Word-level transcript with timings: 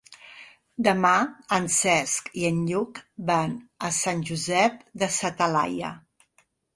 Demà 0.85 1.09
en 1.57 1.67
Cesc 1.75 2.31
i 2.43 2.47
en 2.49 2.63
Lluc 2.69 3.01
van 3.27 3.53
a 3.89 3.91
Sant 3.99 4.23
Josep 4.31 4.81
de 5.05 5.11
sa 5.17 5.31
Talaia. 5.43 5.93